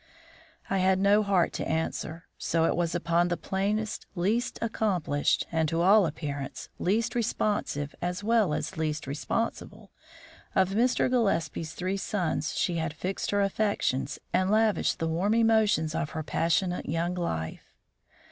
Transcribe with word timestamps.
I 0.67 0.79
had 0.79 0.97
no 0.97 1.21
heart 1.21 1.53
to 1.53 1.69
answer. 1.69 2.23
So 2.39 2.65
it 2.65 2.75
was 2.75 2.95
upon 2.95 3.27
the 3.27 3.37
plainest, 3.37 4.07
least 4.15 4.57
accomplished, 4.59 5.45
and, 5.51 5.69
to 5.69 5.83
all 5.83 6.07
appearance, 6.07 6.69
least 6.79 7.13
responsive 7.13 7.93
as 8.01 8.23
well 8.23 8.55
as 8.55 8.77
least 8.77 9.05
responsible, 9.05 9.91
of 10.55 10.69
Mr. 10.69 11.07
Gillespie's 11.07 11.73
three 11.73 11.97
sons 11.97 12.57
she 12.57 12.77
had 12.77 12.95
fixed 12.95 13.29
her 13.29 13.43
affections 13.43 14.17
and 14.33 14.49
lavished 14.49 14.97
the 14.97 15.07
warm 15.07 15.35
emotions 15.35 15.93
of 15.93 16.09
her 16.17 16.23
passionate 16.23 16.89
young 16.89 17.13
life. 17.13 17.71